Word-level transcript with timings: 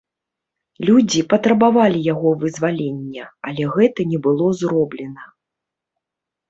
Людзі 0.89 1.21
патрабавалі 1.33 1.99
яго 2.13 2.29
вызвалення, 2.45 3.23
але 3.51 3.63
гэта 3.77 4.09
не 4.17 4.25
было 4.29 4.47
зроблена. 4.65 5.23